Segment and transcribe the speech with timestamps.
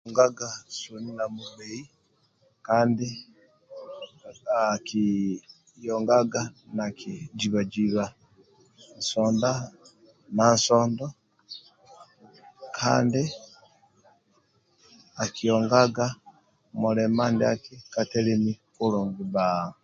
[0.09, 0.25] Nkpa
[0.79, 1.79] soni na gbei
[4.63, 6.41] akiongaga
[6.75, 8.05] naki jiba jiba
[8.97, 9.51] nsodo
[10.35, 11.07] na nsodo
[12.77, 13.23] kandi
[15.23, 16.05] akiongaga
[16.81, 19.45] mulima ndiaki ndia katelemi kulungi bba